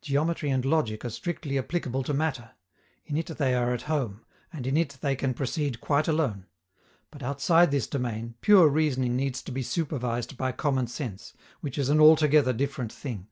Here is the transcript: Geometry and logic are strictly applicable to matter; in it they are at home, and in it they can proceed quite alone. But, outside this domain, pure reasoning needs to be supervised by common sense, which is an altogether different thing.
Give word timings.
Geometry 0.00 0.48
and 0.48 0.64
logic 0.64 1.04
are 1.04 1.10
strictly 1.10 1.58
applicable 1.58 2.02
to 2.02 2.14
matter; 2.14 2.52
in 3.04 3.18
it 3.18 3.26
they 3.26 3.54
are 3.54 3.74
at 3.74 3.82
home, 3.82 4.24
and 4.50 4.66
in 4.66 4.74
it 4.74 4.96
they 5.02 5.14
can 5.14 5.34
proceed 5.34 5.82
quite 5.82 6.08
alone. 6.08 6.46
But, 7.10 7.22
outside 7.22 7.70
this 7.72 7.86
domain, 7.86 8.36
pure 8.40 8.68
reasoning 8.70 9.16
needs 9.16 9.42
to 9.42 9.52
be 9.52 9.62
supervised 9.62 10.38
by 10.38 10.52
common 10.52 10.86
sense, 10.86 11.34
which 11.60 11.76
is 11.76 11.90
an 11.90 12.00
altogether 12.00 12.54
different 12.54 12.90
thing. 12.90 13.28